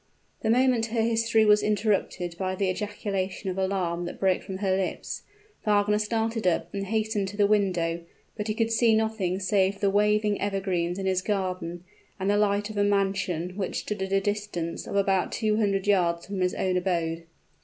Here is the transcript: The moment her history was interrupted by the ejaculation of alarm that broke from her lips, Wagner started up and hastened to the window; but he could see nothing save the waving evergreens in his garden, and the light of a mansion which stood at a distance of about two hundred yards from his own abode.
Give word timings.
The 0.41 0.49
moment 0.49 0.87
her 0.87 1.03
history 1.03 1.45
was 1.45 1.61
interrupted 1.61 2.35
by 2.35 2.55
the 2.55 2.71
ejaculation 2.71 3.51
of 3.51 3.57
alarm 3.59 4.05
that 4.05 4.19
broke 4.19 4.41
from 4.41 4.57
her 4.57 4.75
lips, 4.75 5.21
Wagner 5.63 5.99
started 5.99 6.47
up 6.47 6.73
and 6.73 6.87
hastened 6.87 7.27
to 7.27 7.37
the 7.37 7.45
window; 7.45 8.03
but 8.35 8.47
he 8.47 8.55
could 8.55 8.71
see 8.71 8.95
nothing 8.95 9.39
save 9.39 9.79
the 9.79 9.91
waving 9.91 10.41
evergreens 10.41 10.97
in 10.97 11.05
his 11.05 11.21
garden, 11.21 11.83
and 12.19 12.31
the 12.31 12.37
light 12.37 12.71
of 12.71 12.77
a 12.77 12.83
mansion 12.83 13.51
which 13.55 13.81
stood 13.81 14.01
at 14.01 14.11
a 14.11 14.19
distance 14.21 14.87
of 14.87 14.95
about 14.95 15.31
two 15.33 15.57
hundred 15.57 15.85
yards 15.85 16.25
from 16.25 16.39
his 16.39 16.55
own 16.55 16.77
abode. 16.77 17.25